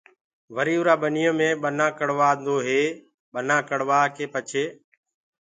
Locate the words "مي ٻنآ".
1.39-1.87